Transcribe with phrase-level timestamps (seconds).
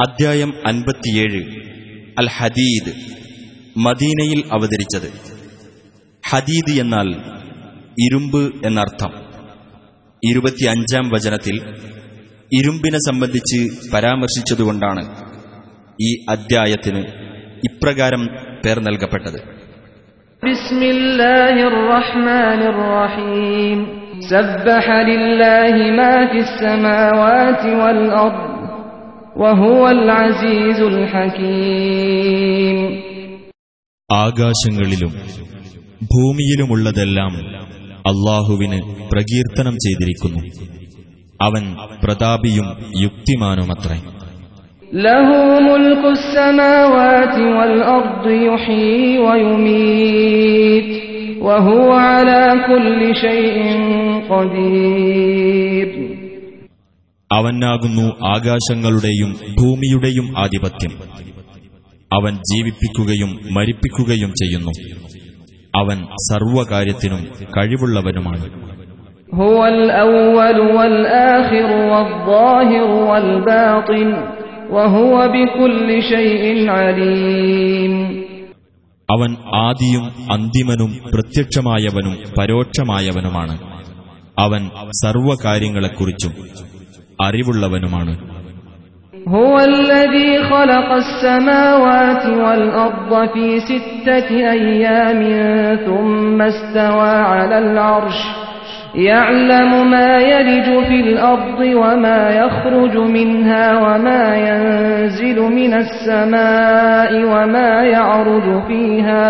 [0.00, 1.42] അദ്ധ്യായം അൻപത്തിയേഴ്.
[2.18, 2.92] അൽ ഹദീദ്
[3.76, 5.12] മദീനയിൽ അവതരിച്ചത്.
[6.30, 7.08] ഹദീദ് എന്നാൽ
[8.00, 9.10] ഇരുമ്പ് എന്നർത്ഥം.
[10.30, 11.56] ഇരുപത്തിയഞ്ചാം വചനത്തിൽ
[12.52, 15.16] ഇരുമ്പിനെ സംബന്ധിച്ച് പരാമർശിച്ചതുകൊണ്ടാണ്
[16.02, 16.98] ഈ അദ്ധ്യായത്തിന്
[17.70, 18.26] ഇപ്രകാരം
[18.64, 19.40] പേർ നൽകപ്പെട്ടത്.
[20.44, 23.78] ബിസ്മില്ലാഹിർ റഹ്മാനിർ റഹീം
[24.30, 28.63] സബ്ബഹ ലില്ലാഹി മാ ഫിസ് സമാവാതി വൽ അർദ്.
[34.09, 35.11] ആകാശങ്ങളിലും
[36.13, 37.33] ഭൂമിയിലുമുള്ളതെല്ലാം
[38.11, 38.79] അള്ളാഹുവിന്
[39.11, 40.41] പ്രകീർത്തനം ചെയ്തിരിക്കുന്നു
[41.39, 41.65] അവൻ
[42.03, 42.67] പ്രതാപിയും
[43.03, 43.99] യുക്തിമാനുമത്രേ
[45.07, 45.27] له
[45.61, 50.89] ملك السماوات والأرض يحيي ويميت
[51.41, 53.59] وهو على كل شيء
[54.29, 55.89] قدير
[57.34, 60.90] അവനാകുന്നു ആകാശങ്ങളുടെയും ഭൂമിയുടെയും ആധിപത്യം.
[62.12, 64.70] അവൻ ജീവിപ്പിക്കുകയും മരിപ്പിക്കുകയും ചെയ്യുന്നു.
[65.76, 67.24] അവൻ സർവകാര്യത്തിനും
[67.58, 68.74] കഴിവുള്ളവനുമാണ്.
[79.10, 83.58] അവൻ ആദിയും അന്തിമനും പ്രത്യക്ഷമായവനും പരോക്ഷമായവനുമാണ്.
[84.38, 84.70] അവൻ
[85.04, 86.34] സർവകാര്യങ്ങളെക്കുറിച്ചും
[87.27, 88.13] അറിവുള്ളവനുമാണ്
[89.27, 95.21] هو الذي خلق السماوات والأرض في ستة أيام
[95.85, 98.19] ثم استوى على العرش
[98.95, 109.29] يعلم ما يلج في الأرض وما يخرج منها وما ينزل من السماء وما يعرج فيها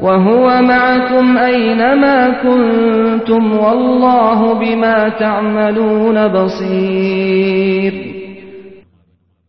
[0.00, 7.92] وهو معكم أينما كنتم والله بما تعملون بصير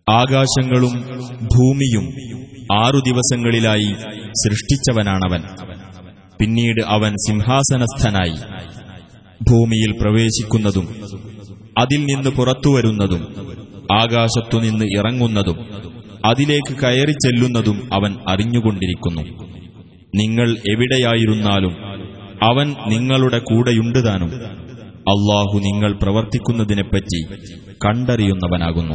[0.08, 0.94] ആകാശങ്ങളും
[1.54, 2.06] ഭൂമിയും
[2.76, 3.90] ആറു ദിവസങ്ങളിലായി
[4.42, 5.42] സൃഷ്ടിച്ചവനാണവൻ
[6.40, 8.38] പിന്നീട് അവൻ സിംഹാസനസ്ഥനായി
[9.42, 10.86] ഭൂമിയിൽ പ്രവേശിക്കുന്നതും
[11.76, 13.22] അതിൽ നിന്ന് പുറത്തുവരുന്നതും
[13.98, 15.58] ആകാശത്തുനിന്ന് ഇറങ്ങുന്നതും
[16.28, 19.24] അതിലേക്ക് കയറി ചെല്ലുന്നതും അവൻ അറിഞ്ഞുകൊണ്ടിരിക്കുന്നു
[20.15, 21.77] നിങ്ങൾ എവിടെയായിരുന്നാലും
[22.43, 24.31] അവൻ നിങ്ങളുടെ കൂടെയുണ്ട് താനും
[24.95, 27.27] അള്ളാഹു നിങ്ങൾ പ്രവർത്തിക്കുന്നതിനെപ്പറ്റി
[27.87, 28.95] കണ്ടറിയുന്നവനാകുന്നു.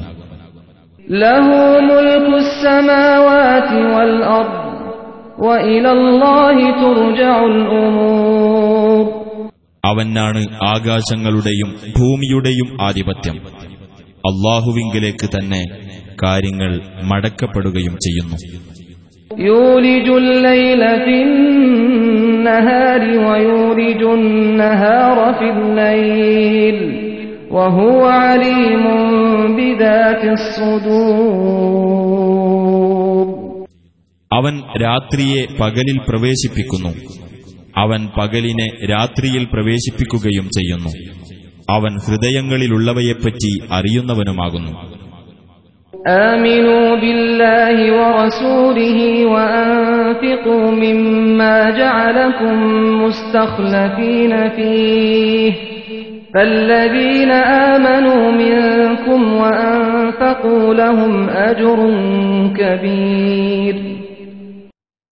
[9.86, 13.36] അവനാണ് ആകാശങ്ങളുടെയും ഭൂമിയുടെയും ആധിപത്യം.
[14.08, 15.66] അള്ളാഹുവിങ്കിലേക്ക് തന്നെ
[16.24, 18.38] കാര്യങ്ങൾ മടക്കപ്പെടുകയും ചെയ്യുന്നു.
[19.31, 26.78] يولج الليل في النهار ويولج النهار في الليل
[27.50, 28.84] وهو عليم
[29.56, 30.23] بذات
[32.33, 33.27] الصدور
[34.31, 36.93] അവൻ രാത്രിയെ പകലിൽ പ്രവേശിപ്പിക്കുന്നു
[37.77, 40.93] അവൻ പകലിനെ രാത്രിയിൽ പ്രവേശിപ്പിക്കുകയും ചെയ്യുന്നു
[41.69, 44.73] അവൻ ഹൃദയങ്ങളിലുള്ളവയെപ്പറ്റി അറിയുന്നവനുമാകുന്നു
[46.09, 52.56] آمنوا بالله ورسوله وأنفقوا مما جعلكم
[53.03, 55.53] مستخلفين فيه
[56.34, 57.31] فالذين
[57.71, 61.12] آمنوا منكم وأنفقوا لهم
[61.49, 61.78] أجر
[62.59, 63.77] كبير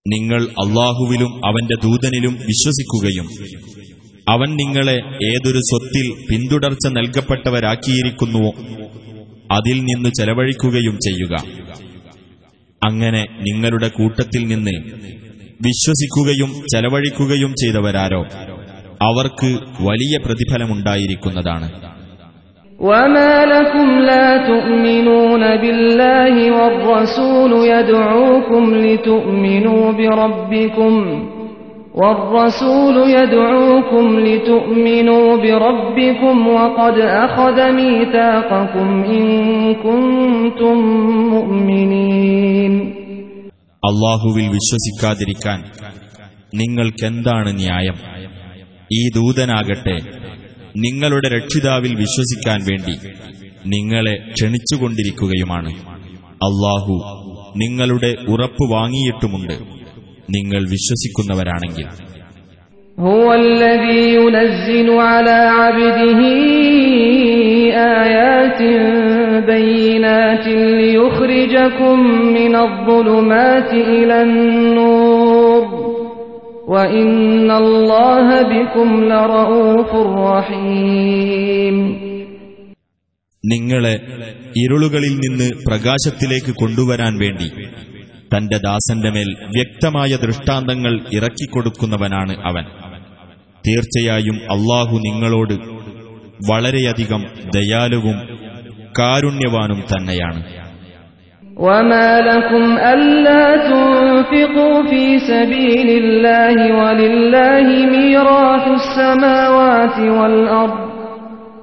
[0.07, 3.27] നിങ്ങൾ അള്ളാഹുവിലും അവന്റെ ദൂതനിലും വിശ്വസിക്കുകയും
[4.27, 4.97] അവൻ നിങ്ങളെ
[5.29, 8.53] ഏതൊരു സ്വത്തിൽ പിന്തുടർച്ച നൽകപ്പെട്ടവരാക്കിയിരിക്കുന്നുവോ
[9.57, 11.35] അതിൽ നിന്ന് ചെലവഴിക്കുകയും ചെയ്യുക
[12.83, 14.77] അങ്ങനെ നിങ്ങളുടെ കൂട്ടത്തിൽ നിന്ന്
[15.61, 18.23] വിശ്വസിക്കുകയും ചെലവഴിക്കുകയും ചെയ്തവരാരോ
[19.07, 19.51] അവർക്ക്
[19.89, 21.69] വലിയ പ്രതിഫലമുണ്ടായിരിക്കുന്നതാണ്
[22.81, 30.93] وما لكم لا تؤمنون بالله والرسول يدعوكم لتؤمنوا بربكم
[31.97, 39.25] والرسول يدعوكم لتؤمنوا بربكم وقد أخذ ميثاقكم إن
[39.77, 40.77] كنتم
[41.35, 42.75] مؤمنين
[43.83, 45.59] അള്ളാഹുവിൽ വിശ്വസിക്കാതിരിക്കാൻ
[46.53, 47.97] നിങ്ങൾക്കെന്താണ് ന്യായം
[48.91, 49.95] ഈ ദൂതനാകട്ടെ
[50.77, 52.95] നിങ്ങളുടെ രക്ഷിതാവിൽ വിശ്വസിക്കാൻ വേണ്ടി
[53.67, 55.71] നിങ്ങളെ ക്ഷണിച്ചുകൊണ്ടിരിക്കുകയുമാണ്
[56.41, 56.97] അള്ളാഹു
[57.57, 59.57] നിങ്ങളുടെ ഉറപ്പ് വാങ്ങിയിട്ടുമുണ്ട്
[60.29, 61.89] നിങ്ങൾ വിശ്വസിക്കുന്നവരാണെങ്കിൽ
[62.99, 66.21] هو الذي ينزل على عبده
[68.03, 68.61] آيات
[69.47, 70.47] بينات
[70.81, 71.97] ليخرجكم
[72.39, 75.63] من الظلمات إلى النور
[76.69, 79.91] وإن الله بكم لرؤوف
[80.29, 81.77] رحيم
[83.45, 83.95] നിങ്ങളെ
[84.57, 87.49] ഇരുളുകളിൽ നിന്ന് പ്രകാശത്തിലേക്ക് കൊണ്ടുവരാൻ വേണ്ടി
[88.35, 92.65] തന്റെ ദാസന്റെ മേൽ വ്യക്തമായ ദൃഷ്ടാന്തങ്ങൾ ഇറക്കിക്കൊടുക്കുന്നവനാണ് അവൻ
[93.65, 95.57] തീർച്ചയായും അള്ളാഹു നിങ്ങളോട്
[96.51, 97.23] വളരെയധികം
[97.57, 98.19] ദയാലുവും
[99.01, 100.43] കാരുണ്യവാനും തന്നെയാണ്
[101.63, 110.79] وما لكم ألا تنفقوا في سبيل الله ولله ميراث السماوات والأرض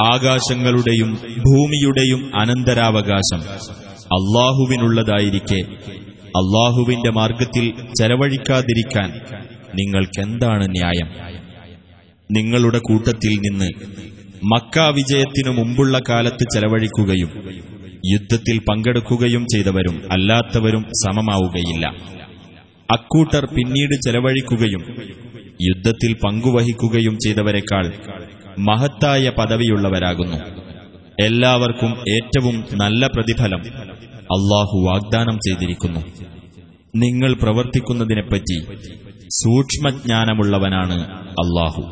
[0.00, 1.10] ആകാശങ്ങളുടെയും
[1.44, 3.42] ഭൂമിയുടെയും അനന്തരാവകാശം
[4.16, 5.60] അള്ളാഹുവിനുള്ളതായിരിക്കെ.
[6.40, 9.08] അള്ളാഹുവിന്റെ മാർഗത്തിൽ ചെലവഴിക്കാതിരിക്കാൻ
[9.74, 11.08] നിങ്ങൾക്കെന്താണ് ന്യായം?
[12.32, 13.68] നിങ്ങളുടെ കൂട്ടത്തിൽ നിന്ന്
[14.44, 17.30] മക്ക വിജയത്തിനു മുമ്പുള്ള കാലത്ത് ചെലവഴിക്കുകയും
[18.12, 21.86] യുദ്ധത്തിൽ പങ്കെടുക്കുകയും ചെയ്തവരും അല്ലാത്തവരും സമമാവുകയില്ല.
[22.90, 24.82] അക്കൂട്ടർ പിന്നീട് ചെലവഴിക്കുകയും
[25.62, 27.86] യുദ്ധത്തിൽ പങ്കുവഹിക്കുകയും ചെയ്തവരെക്കാൾ
[28.67, 30.39] മഹത്തായ പദവിയുള്ളവരാകുന്നു
[31.21, 33.61] എല്ലാവർക്കും ഏറ്റവും നല്ല പ്രതിഫലം
[34.35, 36.01] അള്ളാഹു വാഗ്ദാനം ചെയ്തിരിക്കുന്നു
[36.93, 38.57] നിങ്ങൾ പ്രവർത്തിക്കുന്നതിനെപ്പറ്റി
[39.41, 40.99] സൂക്ഷ്മജ്ഞാനമുള്ളവനാണ്
[41.43, 41.83] അള്ളാഹു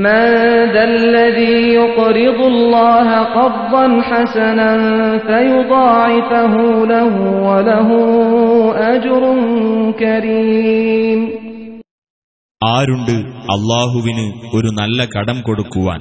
[0.00, 0.22] من
[0.66, 4.70] ذا الذي يقرض الله قرضا حسنا
[5.20, 6.54] فيضاعفه
[6.86, 7.14] له
[7.46, 7.88] وله
[8.94, 9.22] أجر
[9.98, 11.20] كريم
[12.60, 13.14] ആരുണ്ട്
[13.52, 14.24] അള്ളാഹുവിന്
[14.54, 16.00] ഒരു നല്ല കടം കൊടുക്കുവാൻ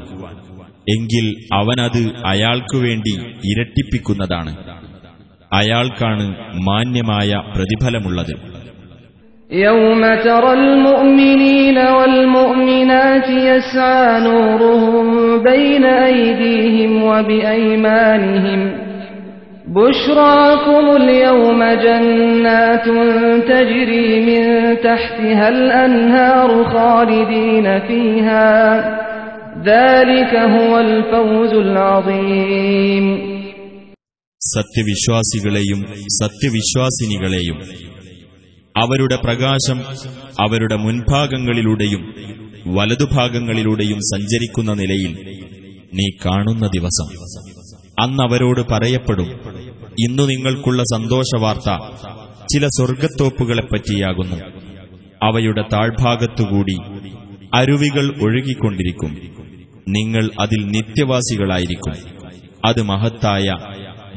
[0.88, 3.14] എങ്കിൽ അവനത് അയാൾക്കു വേണ്ടി
[3.52, 4.54] ഇരട്ടിപ്പിക്കുന്നതാണ്
[5.52, 6.28] അയാൾക്കാണ്
[6.68, 8.36] മാന്യമായ പ്രതിഫലമുള്ളത്
[9.50, 15.08] يوم ترى المؤمنين والمؤمنات يسعى نورهم
[15.44, 18.62] بين أيديهم وبأيمانهم
[19.74, 22.86] بشراكم اليوم جنات
[23.46, 24.44] تجري من
[24.80, 28.50] تحتها الأنهار خالدين فيها
[29.64, 33.06] ذلك هو الفوز العظيم
[34.42, 35.80] സത്യവിശ്വാസികളെയും
[36.20, 37.58] സത്യവിശ്വാസിനികളെയും
[38.76, 39.80] അവരുടെ പ്രകാശം
[40.38, 42.04] അവരുടെ മുൻഭാഗങ്ങളിലൂടെയും
[42.78, 45.14] വലതുഭാഗങ്ങളിലൂടെയും സഞ്ചരിക്കുന്ന നിലയിൽ
[45.98, 47.08] നീ കാണുന്ന ദിവസം
[47.98, 49.30] അന്നവരോട് പറയപ്പെടും
[50.04, 51.70] ഇന്നു നിങ്ങൾക്കുള്ള സന്തോഷവാർത്ത
[52.52, 54.38] ചില സ്വർഗത്തോപ്പുകളെപ്പറ്റിയാകുന്നു
[55.28, 56.78] അവയുടെ താഴ്ഭാഗത്തുകൂടി
[57.58, 59.12] അരുവികൾ ഒഴുകിക്കൊണ്ടിരിക്കും
[59.96, 61.96] നിങ്ങൾ അതിൽ നിത്യവാസികളായിരിക്കും
[62.66, 63.48] അത് മഹത്തായ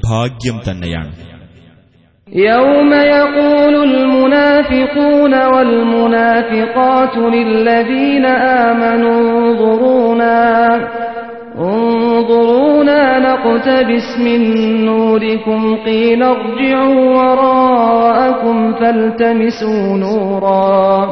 [0.09, 1.13] ഭാഗ്യം തന്നെയാണ്
[2.29, 8.25] يوم يقول المنافقون والمنافقات للذين
[8.63, 10.39] آمنوا انظرونا
[12.32, 14.42] انظرونا نقتبس من
[14.86, 21.08] نوركم قيل ارجعوا وراءكم فالتمسوا نورا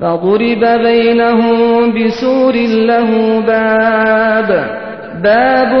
[0.00, 4.66] فضرب بينهم بسور له باب
[5.22, 5.72] باب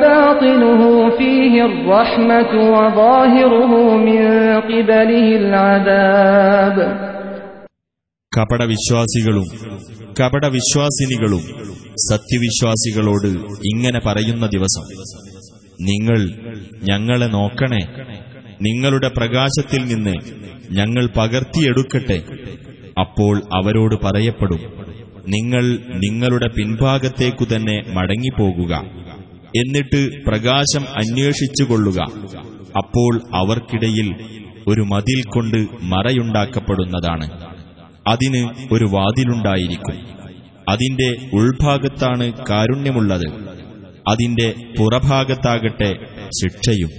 [0.00, 4.26] باطنه فيه الرحمة وظاهره من
[4.60, 7.09] قبله العذاب
[8.32, 9.46] കപടവിശ്വാസികളും
[10.20, 11.42] കപടവിശ്വാസിനികളും
[12.10, 13.28] സത്യവിശ്വാസികളോട്
[13.62, 14.84] ഇങ്ങനെ പറയുന്ന ദിവസം
[15.80, 16.20] നിങ്ങൾ
[16.82, 17.80] ഞങ്ങളെ നോക്കണേ
[18.62, 20.14] നിങ്ങളുടെ പ്രകാശത്തിൽ നിന്ന്
[20.70, 22.18] ഞങ്ങൾ പകർത്തിയെടുക്കട്ടെ.
[23.00, 24.62] അപ്പോൾ അവരോട് പറയപ്പെടും
[25.28, 28.72] നിങ്ങൾ നിങ്ങളുടെ പിൻഭാഗത്തേക്കു തന്നെ മടങ്ങിപ്പോകുക
[29.56, 32.00] എന്നിട്ട് പ്രകാശം അന്വേഷിച്ചുകൊള്ളുക.
[32.76, 34.08] അപ്പോൾ അവർക്കിടയിൽ
[34.66, 37.26] ഒരു മതിൽ കൊണ്ട് മറയുണ്ടാക്കപ്പെടുന്നതാണ്.
[38.09, 39.97] അതിന് ഒരു വാതിലുണ്ടായിരിക്കും
[40.71, 41.09] അതിന്റെ
[41.39, 43.27] ഉൾഭാഗത്താണ് കാരുണ്യമുള്ളത്
[44.05, 44.47] അതിന്റെ
[44.77, 45.91] പുറഭാഗത്താകട്ടെ
[46.39, 46.91] ശിക്ഷയും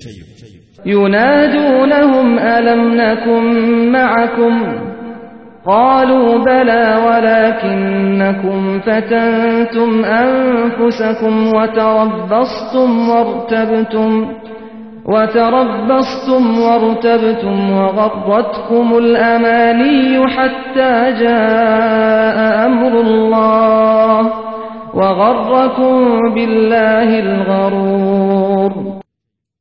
[0.93, 3.45] ينادونهم ألم نكن
[3.93, 4.55] معكم
[5.67, 14.11] قالوا بلى ولكنكم فتنتم أنفسكم وتربصتم وارتبتم
[15.07, 19.95] وتربصتم وارتبتم وغرتكم الأماني
[20.29, 24.21] حتى جاء أمر الله
[24.95, 25.95] وغركم
[26.35, 28.73] بالله الغرور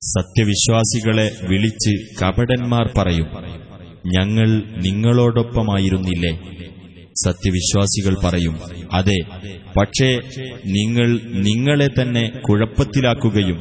[0.02, 3.30] സത്യവിശ്വാസികളെ വിളിച്ച് കപടന്മാർ പറയും
[4.16, 4.50] ഞങ്ങൾ
[4.86, 6.34] നിങ്ങളോടൊപ്പമായിരുന്നില്ലേ
[7.24, 8.56] സത്യവിശ്വാസികൾ പറയും
[8.94, 9.20] അതെ
[9.78, 10.10] പക്ഷേ
[10.76, 11.08] നിങ്ങൾ
[11.48, 13.60] നിങ്ങളെ തന്നെ കുഴപ്പത്തിലാക്കുകയും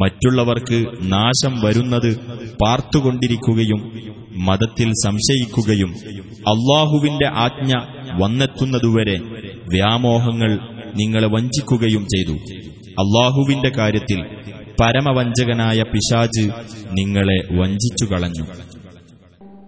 [0.00, 0.78] മറ്റുള്ളവർക്ക്
[1.12, 2.10] നാശം വരുന്നത്
[2.62, 3.80] പാർത്തുകൊണ്ടിരിക്കുകയും
[4.46, 5.90] മതത്തിൽ സംശയിക്കുകയും
[6.52, 7.72] അള്ളാഹുവിന്റെ ആജ്ഞ
[8.20, 9.16] വന്നെത്തുന്നതുവരെ
[9.74, 10.52] വ്യാമോഹങ്ങൾ
[10.96, 12.34] നിങ്ങളെ വഞ്ചിക്കുകയും ചെയ്തു
[13.02, 14.20] അള്ളാഹുവിന്റെ കാര്യത്തിൽ
[14.78, 16.44] പരമവഞ്ചകനായ പിശാജ്
[16.98, 18.46] നിങ്ങളെ വഞ്ചിച്ചു കളഞ്ഞു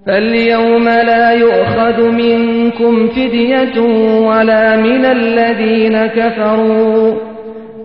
[0.06, 3.76] فاليوم لا يؤخذ منكم فدية
[4.28, 7.04] ولا من الذين كفروا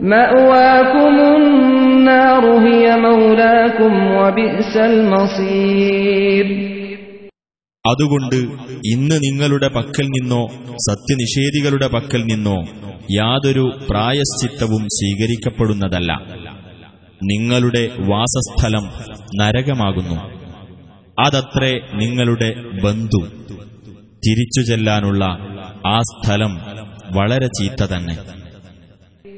[0.03, 6.47] مأواكم النار هي مولاكم وبئس المصير
[7.85, 8.35] അതുകൊണ്ട്
[8.89, 10.41] ഇന്ന് നിങ്ങളുടെ പക്കൽ നിന്നോ
[10.87, 12.57] സത്യനിഷേധികളുടെ പക്കൽ നിന്നോ
[13.11, 16.11] യാതൊരു പ്രായശ്ചിത്തവും സ്വീകരിക്കപ്പെടുന്നതല്ല
[17.21, 18.85] നിങ്ങളുടെ വാസസ്ഥലം
[19.39, 20.17] നരകമാകുന്നു
[21.17, 21.71] അതത്രേ
[22.01, 22.49] നിങ്ങളുടെ
[22.83, 23.21] ബന്ധു
[24.23, 25.23] തിരിച്ചു ചെല്ലാനുള്ള
[25.87, 26.53] ആ സ്ഥലം
[27.17, 28.15] വളരെ ചീത്ത തന്നെ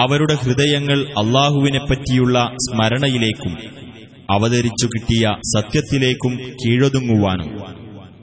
[0.00, 3.54] അവരുടെ ഹൃദയങ്ങൾ അള്ളാഹുവിനെപ്പറ്റിയുള്ള സ്മരണയിലേക്കും
[4.30, 7.50] അവതരിച്ചു കിട്ടിയ സത്യത്തിലേക്കും കീഴൊതുങ്ങുവാനും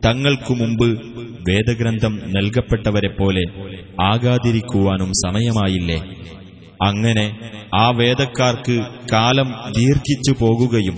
[0.05, 0.87] തങ്ങൾക്കു മുമ്പ്
[1.47, 3.43] വേദഗ്രന്ഥം നൽകപ്പെട്ടവരെ പോലെ
[4.11, 5.99] ആകാതിരിക്കുവാനും സമയമായില്ലേ
[6.87, 7.25] അങ്ങനെ
[7.75, 8.75] ആ വേദക്കാർക്ക്
[9.13, 9.47] കാലം
[9.77, 10.97] ദീർഘിച്ചു പോകുകയും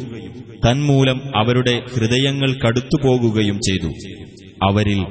[0.65, 3.91] തന്മൂലം അവരുടെ ഹൃദയങ്ങൾ കടുത്തു പോകുകയും ചെയ്തു
[4.63, 5.01] അവരിൽ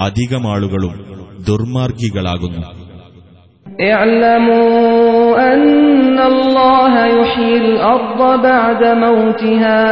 [0.00, 0.94] അധികമാളുകളും
[1.48, 2.64] ദുർമാർഗികളാകുന്നു
[3.84, 4.66] اعلموا
[5.44, 9.84] أن الله يحيي الأرض بعد موتها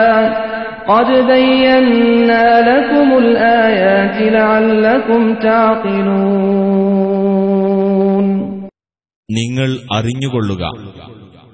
[0.86, 5.20] قد بينا لكم الآيات لعلكم
[6.96, 8.26] تعقلون
[9.28, 10.62] നിങ്ങൾ അറിഞ്ഞുകൊള്ളുക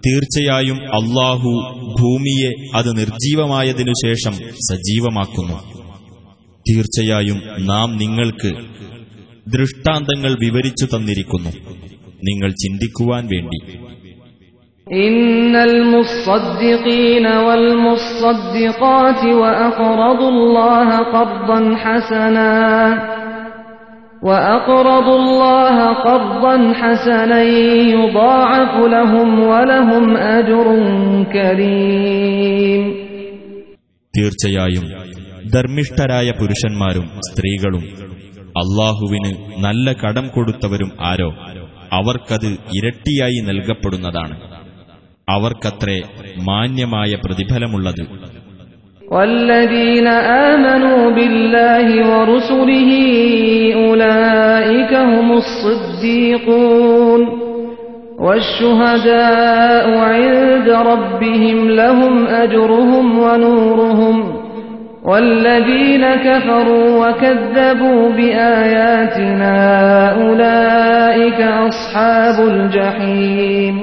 [0.02, 1.50] തീർച്ചയായും അള്ളാഹു
[1.98, 4.34] ഭൂമിയെ അത് നിർജീവമായതിനു ശേഷം
[4.68, 5.56] സജീവമാക്കുന്നു
[6.66, 7.38] തീർച്ചയായും
[7.70, 8.50] നാം നിങ്ങൾക്ക്
[9.46, 11.52] ദൃഷ്ടാന്തങ്ങൾ വിവരിച്ചു തന്നിരിക്കുന്നു
[12.28, 13.60] നിങ്ങൾ ചിന്തിക്കുവാൻ വേണ്ടി
[14.86, 22.52] إن المصدقين والمصدقات وأقرضوا الله قرضا حسنا
[24.22, 27.40] وأقرضوا الله قرضا حسنا
[27.94, 30.04] يضاعف لهم ولهم
[30.38, 30.66] أجر
[31.32, 32.82] كريم
[34.14, 34.84] തീർച്ചയായും
[35.54, 37.84] ധർമ്മിഷ്ഠരായ പുരുഷന്മാരും സ്ത്രീകളും
[38.62, 39.30] അള്ളാഹുവിന്
[39.64, 41.28] നല്ല കടം കൊടുത്തവരും ആരോ
[41.92, 44.36] അവർക്കത് ഇരട്ടിയായി നൽകപ്പെടുന്നതാണ്
[45.28, 45.98] അവർക്കത്രേ
[46.48, 48.04] മാന്യമായ പ്രതിഫലമുള്ളത്
[49.12, 50.08] والذين
[50.48, 52.90] آمنوا بالله ورسله
[53.82, 57.20] أولئك هم الصديقون
[58.18, 64.16] والشهداء عند ربهم لهم أجرهم ونورهم
[65.06, 69.56] والذين كفروا وكذبوا بآياتنا
[70.18, 73.76] أولئك أصحاب الجحيم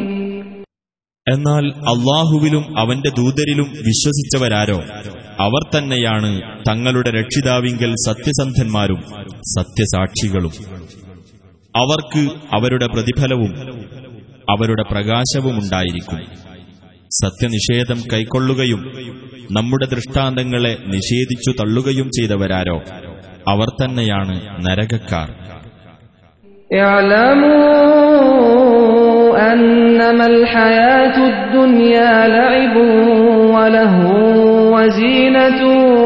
[1.28, 4.78] എന്നാൽ അള്ളാഹുവിലും അവന്റെ ദൂതരിലും വിശ്വസിച്ചവരാരോ
[5.40, 6.30] അവർ തന്നെയാണ്
[6.70, 9.02] തങ്ങളുടെ രക്ഷിതാവിങ്കൽ സത്യസന്ധന്മാരും
[9.52, 10.54] സത്യസാക്ഷികളും
[11.74, 12.24] അവർക്ക്
[12.58, 13.52] അവരുടെ പ്രതിഫലവും
[14.54, 16.22] അവരുടെ പ്രകാശവുമുണ്ടായിരിക്കും
[17.20, 18.82] സത്യനിഷേധം കൈക്കൊള്ളുകയും
[19.58, 22.78] നമ്മുടെ ദൃഷ്ടാന്തങ്ങളെ നിഷേധിച്ചു തള്ളുകയും ചെയ്തവരാരോ
[23.52, 24.36] അവർ തന്നെയാണ്
[24.68, 25.30] നരകക്കാർ
[28.00, 32.76] اعلموا أنما الحياة الدنيا لعب
[33.56, 34.14] ولهو
[34.74, 35.62] وزينة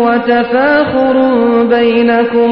[0.05, 1.15] وتفاخر
[1.67, 2.51] بينكم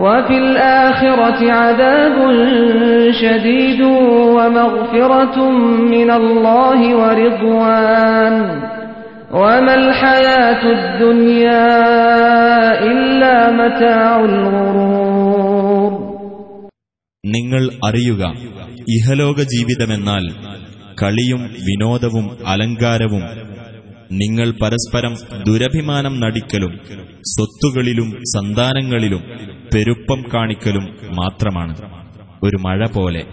[0.00, 2.16] وفي الآخرة عذاب
[3.12, 3.80] شديد
[4.36, 5.36] ومغفرة
[5.94, 8.34] من الله ورضوان
[9.32, 11.68] وما الحياة الدنيا
[12.82, 15.92] إلا متاع الغرور
[17.24, 18.22] നിങ്ങൾ അറിയുക
[18.96, 20.24] ഇഹലോക ജീവിതമെന്നാൽ
[21.02, 23.24] കളിയും വിനോദവും അലങ്കാരവും
[24.11, 25.15] നിങ്ങൾ പരസ്പരം
[25.47, 26.79] ദുരഭിമാനം നടിക്കലും
[27.21, 29.23] സ്വത്തുകളിലും സന്താനങ്ങളിലും
[29.73, 31.77] പെരുപ്പം കാണിക്കലും മാത്രമാണ്.
[32.43, 33.25] ഒരു മഴ പോലെ.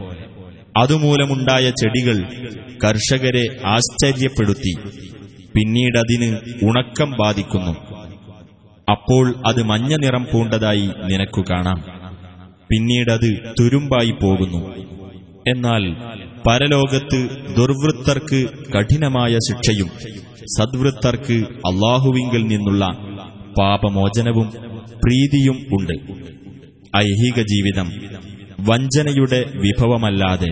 [0.76, 2.24] അതുമൂലമുണ്ടായ ചെടികൾ
[2.84, 4.74] കർഷകരെ ആശ്ചര്യപ്പെടുത്തി.
[5.54, 7.76] പിന്നീടതിന് ഉണക്കം ബാധിക്കുന്നു.
[8.90, 11.84] അപ്പോൾ അത് മഞ്ഞ നിറം പൂണ്ടതായി നിനക്കു കാണാം.
[12.68, 14.76] പിന്നീടത് തുരുമ്പായി പോകുന്നു.
[15.54, 15.96] എന്നാൽ
[16.47, 17.19] പരലോകത്ത്
[17.57, 18.39] ദുർവൃത്തർക്ക്
[18.73, 19.89] കഠിനമായ ശിക്ഷയും
[20.55, 21.37] സദ്വൃത്തർക്ക്
[21.69, 22.83] അള്ളാഹുവിങ്കിൽ നിന്നുള്ള
[23.57, 24.47] പാപമോചനവും
[25.03, 25.95] പ്രീതിയും ഉണ്ട്
[26.99, 27.87] ഐഹിക ജീവിതം
[28.67, 30.51] വഞ്ചനയുടെ വിഭവമല്ലാതെ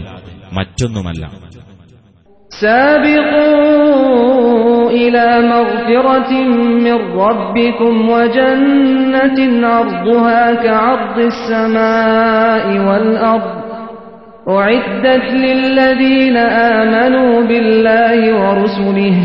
[0.54, 1.24] മറ്റൊന്നുമല്ല
[3.52, 6.32] سابقوا إلى مغفرة
[6.80, 13.65] من ربكم وجنة عرضها كعرض السماء والأرض
[14.50, 16.38] أعدت للذين
[16.78, 19.18] آمنوا بالله ورسله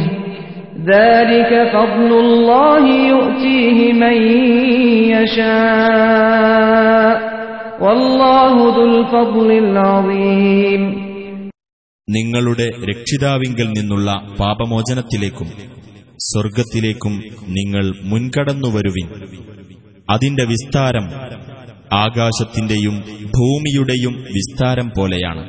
[0.87, 4.17] ذلك فضل الله يؤتيه من
[5.77, 7.15] يشاء
[7.81, 10.83] والله ذو الفضل العظيم
[12.09, 14.09] നിങ്ങളുടെ രക്ഷിതാവിങ്കൽ നിന്നുള്ള
[14.41, 15.49] പാപമോചനത്തിലേക്കും
[16.21, 17.15] സ്വർഗത്തിലേക്കും
[17.57, 19.09] നിങ്ങൾ മുൻകടന്നുവരുവിൻ
[20.09, 21.07] അതിന്റെ വിസ്താരം
[21.94, 25.42] ആകാശത്തിന്റെയും ഭൂമിയുടെയും വിസ്താരം പോലെയാണ്.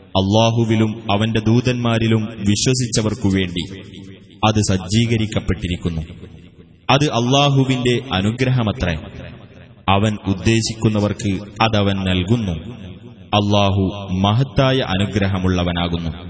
[0.00, 3.80] അള്ളാഹുവിലും അവന്റെ ദൂതന്മാരിലും വിശ്വസിച്ചവർക്കു വേണ്ടി
[4.48, 6.02] അത് സജ്ജീകരിക്കപ്പെട്ടിരിക്കുന്നു.
[6.90, 8.94] അത് അള്ളാഹുവിന്റെ അനുഗ്രഹമത്രേ.
[9.88, 12.52] അവൻ ഉദ്ദേശിക്കുന്നവർക്ക് അതവൻ നൽകുന്നു.
[13.34, 16.29] അള്ളാഹു മഹത്തായ അനുഗ്രഹമുള്ളവനാകുന്നു.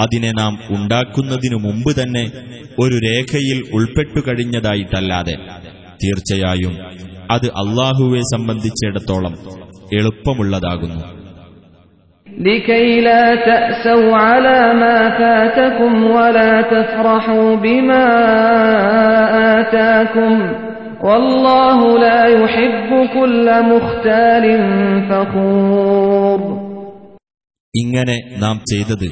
[0.00, 2.24] അതിനെ നാം ഉണ്ടാക്കുന്നതിനു മുമ്പ് തന്നെ
[2.78, 5.36] ഒരു രേഖയിൽ ഉൾപ്പെട്ടു കഴിഞ്ഞതായിട്ടല്ലാതെ
[6.04, 6.74] തീർച്ചയായും
[7.30, 9.34] അത് അള്ളാഹുവെ സംബന്ധിച്ചിടത്തോളം
[9.92, 11.02] എളുപ്പമുള്ളതാകുന്നു.
[27.74, 29.08] ഇങ്ങനെ നാം ചെയ്തത്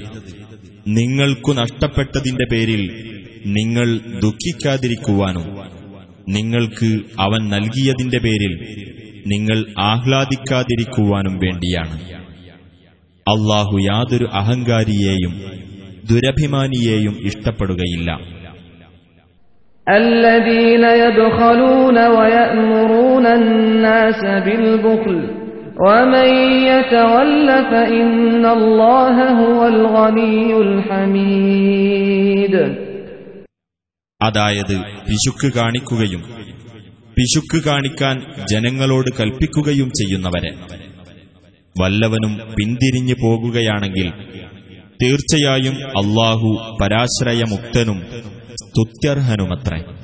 [0.98, 2.84] നിങ്ങൾക്കു നഷ്ടപ്പെട്ടതിന്റെ പേരിൽ
[3.58, 3.88] നിങ്ങൾ
[4.24, 5.46] ദുഃഖിക്കാതിരിക്കുവാനും
[6.36, 6.89] നിങ്ങൾക്ക്
[7.26, 8.54] അവൻ നൽകിയതിന്റെ പേരിൽ
[9.26, 9.58] നിങ്ങൾ
[9.92, 11.98] ആഹ്ലാദിക്കാതിരിക്കുവാനും വേണ്ടിയാണ്
[13.26, 15.34] അള്ളാഹു യാതൊരു അഹങ്കാരിയെയും
[16.12, 18.10] ദുരഭിമാനിയെയും ഇഷ്ടപ്പെടുകയില്ല
[19.88, 25.18] الذين يبخلون ويأمرون الناس بالبخل
[34.23, 36.23] അതായത് പിശുക്ക് കാണിക്കുകയും
[37.17, 40.51] പിശുക്ക് കാണിക്കാൻ ജനങ്ങളോട് കൽപ്പിക്കുകയും ചെയ്യുന്നവരെ.
[41.81, 44.11] വല്ലവനും പിന്തിരിഞ്ഞു പോകുകയാണെങ്കിൽ
[45.03, 48.03] തീർച്ചയായും അള്ളാഹു പരാശ്രയമുക്തനും
[48.65, 50.04] സ്തുത്യർഹനുമത്രേ.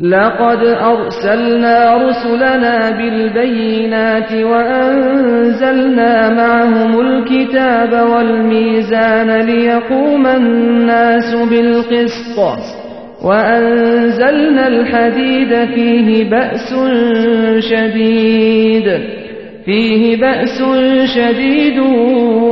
[0.00, 12.38] لقد أرسلنا رسلنا بالبينات وأنزلنا معهم الكتاب والميزان ليقوم الناس بالقسط
[13.24, 16.74] وأنزلنا الحديد فيه بأس
[17.58, 19.00] شديد
[19.64, 20.62] فيه بأس
[21.14, 21.78] شديد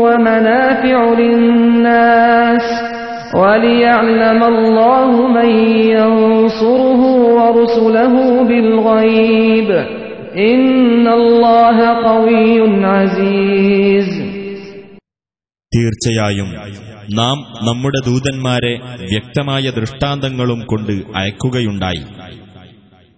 [0.03, 2.88] ومنافع للناس
[3.36, 5.50] وليعلم الله من
[5.90, 7.02] ينصره
[7.38, 9.70] ورسله بالغيب
[10.46, 12.56] إن الله قوي
[12.88, 14.10] عزيز
[15.72, 16.50] തീർച്ചയായും
[17.20, 17.38] നാം
[17.68, 18.74] നമ്മുടെ ദൂതന്മാരെ
[19.12, 22.04] വ്യക്തമായ ദൃഷ്ടാന്തങ്ങളും കൊണ്ട് അയക്കുകയുണ്ടായി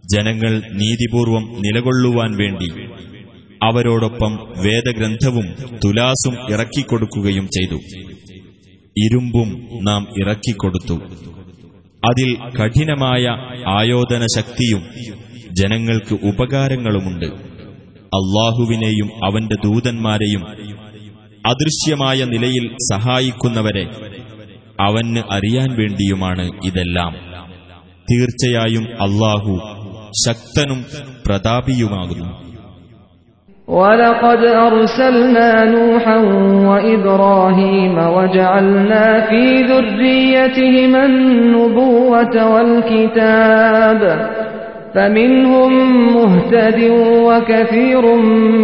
[0.03, 2.69] ജനങ്ങൾ നീതിപൂർവം നിലകൊള്ളുവാൻ വേണ്ടി
[3.61, 4.31] അവരോടൊപ്പം
[4.65, 5.45] വേദഗ്രന്ഥവും
[5.83, 7.77] തുലാസും ഇറക്കിക്കൊടുക്കുകയും ചെയ്തു
[8.98, 10.94] ഇരുമ്പും നാം ഇറക്കിക്കൊടുത്തു.
[12.04, 13.26] അതിൽ കഠിനമായ
[13.68, 14.82] ആയോധന ശക്തിയും
[15.52, 17.26] ജനങ്ങൾക്ക് ഉപകാരങ്ങളുമുണ്ട്.
[17.96, 20.46] അള്ളാഹുവിനെയും അവന്റെ ദൂതന്മാരെയും
[21.46, 23.86] അദൃശ്യമായ നിലയിൽ സഹായിക്കുന്നവരെ
[24.80, 27.12] അവന് അറിയാൻ വേണ്ടിയുമാണ് ഇതെല്ലാം.
[28.12, 29.60] തീർച്ചയായും അള്ളാഹു
[30.26, 30.84] ശക്തനും
[31.26, 32.49] പ്രതാപിയുമാകുന്നു.
[33.69, 36.17] ولقد أرسلنا نوحا
[36.69, 44.01] وإبراهيم وجعلنا في ذريتهما النبوة والكتاب
[44.95, 45.71] فمنهم
[46.15, 46.79] مهتد
[47.27, 48.03] وكثير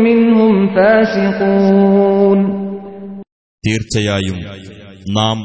[0.08, 2.40] منهم فاسقون
[3.64, 4.38] തീർച്ചയായും
[5.18, 5.38] നാം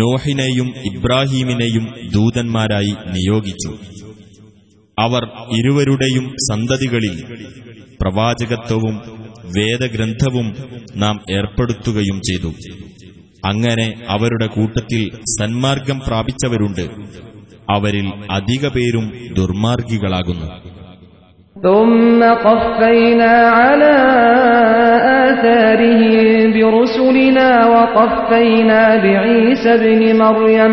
[0.00, 3.70] നോഹിനെയും ഇബ്രാഹീമിനെയും ദൂതന്മാരായി നിയോഗിച്ചു
[4.98, 5.22] അവർ
[5.56, 7.14] ഇരുവരുടെയും സന്തതികളിൽ
[8.00, 8.96] പ്രവാചകത്വവും
[9.56, 10.46] വേദഗ്രന്ഥവും
[10.96, 12.50] നാം ഏർപ്പെടുത്തുകയും ചെയ്തു
[13.48, 15.02] അങ്ങനെ അവരുടെ കൂട്ടത്തിൽ
[15.36, 16.84] സന്മാർഗം പ്രാപിച്ചവരുണ്ട്
[17.74, 18.06] അവരിൽ
[18.38, 19.06] അധിക പേരും
[19.38, 20.48] ദുർമാർഗികളാകുന്നു
[21.56, 23.94] ثم قفينا على
[25.24, 26.16] آثارهم
[26.54, 30.72] برسلنا وقفينا بعيسى ابن مريم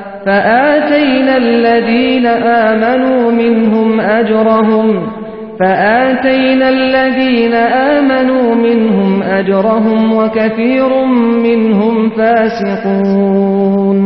[0.26, 2.26] فآتينا الذين
[2.64, 4.86] آمنوا منهم أجرهم
[5.60, 7.54] فآتينا الذين
[7.94, 10.90] آمنوا منهم أجرهم وكثير
[11.46, 13.98] منهم فاسقون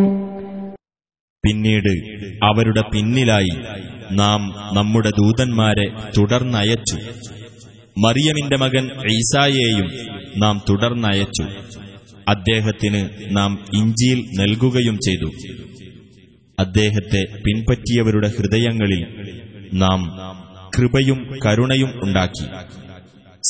[1.44, 1.92] പിന്നീട്
[2.48, 3.54] അവരുടെ പിന്നിലായി
[4.18, 4.40] നാം
[4.76, 6.96] നമ്മുടെ ദൂതന്മാരെ തുടർന്നയച്ചു
[7.96, 9.88] മറിയമിന്റെ മകൻ ഈസായെയും
[10.42, 11.44] നാം തുടർന്നയച്ചു
[12.32, 13.00] അദ്ദേഹത്തിന്
[13.38, 15.28] നാം ഇഞ്ചിയിൽ നൽകുകയും ചെയ്തു
[16.59, 19.01] അദ്ദേഹത്തെ പിൻപറ്റിയവരുടെ ഹൃദയങ്ങളിൽ
[19.73, 20.01] നാം
[20.77, 22.45] കൃപയും കരുണയും ഉണ്ടാക്കി.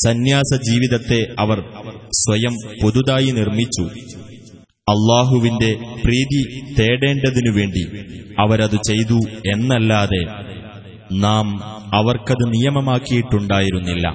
[0.04, 1.60] സന്യാസ ജീവിതത്തെ അവർ
[2.12, 3.84] സ്വയം പുതുതായി നിർമ്മിച്ചു.
[4.88, 5.70] അള്ളാഹുവിന്റെ
[6.04, 6.42] പ്രീതി
[6.78, 7.84] തേടേണ്ടതിനു വേണ്ടി
[8.38, 9.18] അവരത് ചെയ്തു
[9.54, 10.22] എന്നല്ലാതെ
[11.12, 11.46] നാം
[11.94, 14.08] അവർക്കത് നിയമമാക്കിയിട്ടുണ്ടായിരുന്നില്ല.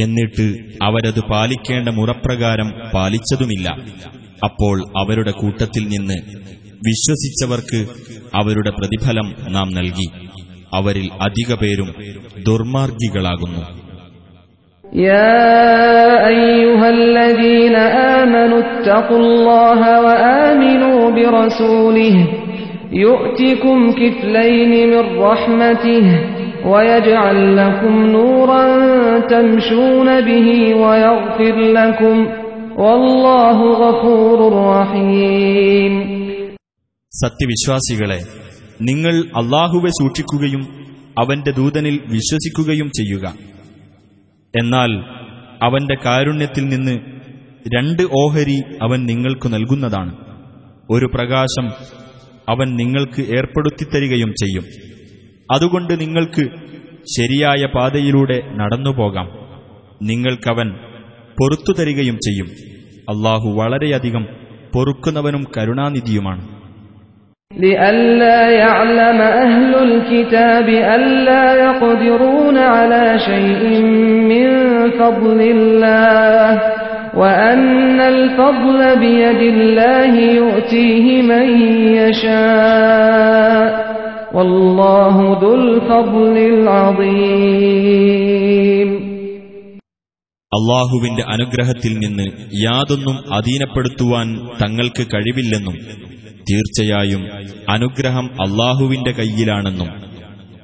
[0.00, 0.46] എന്നിട്ട്
[0.82, 3.68] അവരത് പാലിക്കേണ്ട മുറപ്രകാരം പാലിച്ചതുമില്ല.
[4.44, 6.49] അപ്പോൾ അവരുടെ കൂട്ടത്തിൽ നിന്ന്
[6.81, 7.79] വിശ്വസിച്ചവർക്ക്
[8.33, 10.07] അവരുടെ പ്രതിഫലം നാം നൽകി
[10.73, 11.89] അവരിൽ അധിക പേരും
[12.47, 13.63] ദുർമാർഗികളാകുന്നു
[15.09, 15.35] يا
[16.27, 17.75] أيها الذين
[18.15, 22.15] آمنوا اتقوا الله وآمنوا برسوله
[22.95, 26.05] يؤتكم كفلين من رحمته
[26.65, 28.65] ويجعل لكم نورا
[29.21, 32.15] تمشون به ويغفر لكم
[32.77, 35.93] والله غفور رحيم
[37.12, 38.22] സത്യവിശ്വാസികളെ
[38.82, 40.62] നിങ്ങൾ അള്ളാഹുവെ സൂക്ഷിക്കുകയും
[41.18, 43.34] അവന്റെ ദൂതനിൽ വിശ്വസിക്കുകയും ചെയ്യുക.
[44.58, 44.90] എന്നാൽ
[45.62, 46.98] അവന്റെ കാരുണ്യത്തിൽ നിന്ന്
[47.76, 50.16] രണ്ട് ഓഹരി അവൻ നിങ്ങൾക്ക് നൽകുന്നതാണ്.
[50.90, 51.68] ഒരു പ്രകാശം
[52.48, 54.64] അവൻ നിങ്ങൾക്ക് ഏർപ്പെടുത്തിത്തരികയും ചെയ്യും.
[55.52, 56.46] അതുകൊണ്ട് നിങ്ങൾക്ക്
[57.18, 59.28] ശരിയായ പാതയിലൂടെ നടന്നുപോകാം.
[60.02, 60.70] നിങ്ങൾക്കവൻ
[61.40, 62.46] പൊറത്തു തരികയും ചെയ്യും.
[63.08, 64.26] അള്ളാഹു വളരെയധികം
[64.74, 66.59] പൊറുക്കുന്നവനും കരുണാനിധിയുമാണ്.
[67.59, 73.63] لئلا يعلم أهل الكتاب ألا يقدرون على شيء
[74.31, 74.49] من
[74.91, 76.61] فضل الله
[77.17, 81.45] وأن الفضل بيد الله يؤتيه من
[82.01, 83.65] يشاء
[84.33, 87.95] والله ذو الفضل العظيم
[90.51, 92.25] അള്ളാഹുവിന്റെ അനുഗ്രഹത്തിൽ നിന്ന്
[92.65, 94.27] യാതൊന്നും അധീനപ്പെടുത്തുവാൻ
[94.61, 95.75] തങ്ങൾക്ക് കഴിവില്ലെന്നും
[96.50, 97.26] തീർച്ചയായും
[97.68, 99.88] അനുഗ്രഹം അള്ളാഹുവിന്റെ കയ്യിലാണെന്നും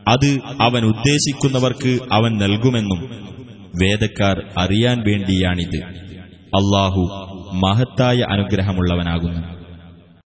[0.09, 3.27] അത് അവൻ ഉദ്ദേശിക്കുന്നവർക്ക് അവൻ നൽകുമെന്നും
[3.83, 5.85] വേദക്കാർ അറിയാൻ വേണ്ടിയാണിത്.
[6.55, 7.01] അള്ളാഹു
[7.55, 9.56] മഹത്തായ അനുഗ്രഹമുള്ളവനാകുന്നു.